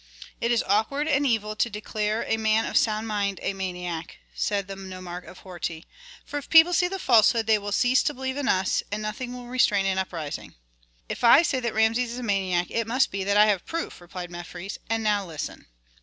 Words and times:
"It 0.39 0.51
is 0.51 0.63
awkward 0.65 1.07
and 1.07 1.27
evil 1.27 1.55
to 1.55 1.69
declare 1.69 2.23
a 2.27 2.35
man 2.35 2.65
of 2.65 2.75
sound 2.75 3.07
mind 3.07 3.39
a 3.43 3.53
maniac," 3.53 4.17
said 4.33 4.67
the 4.67 4.75
nomarch 4.75 5.25
of 5.27 5.41
Horti. 5.41 5.85
"For 6.25 6.39
if 6.39 6.49
people 6.49 6.73
see 6.73 6.87
the 6.87 6.97
falsehood 6.97 7.45
they 7.45 7.59
will 7.59 7.71
cease 7.71 8.01
to 8.05 8.13
believe 8.15 8.35
in 8.37 8.47
us, 8.47 8.81
and 8.91 9.03
nothing 9.03 9.31
will 9.31 9.45
restrain 9.45 9.85
an 9.85 9.99
uprising." 9.99 10.55
"If 11.07 11.23
I 11.23 11.43
say 11.43 11.59
that 11.59 11.75
Rameses 11.75 12.13
is 12.13 12.17
a 12.17 12.23
maniac 12.23 12.71
it 12.71 12.87
must 12.87 13.11
be 13.11 13.23
that 13.25 13.37
I 13.37 13.45
have 13.45 13.63
proof," 13.63 14.01
replied 14.01 14.31
Mefres. 14.31 14.79
"And 14.89 15.03
now 15.03 15.23
listen." 15.23 15.67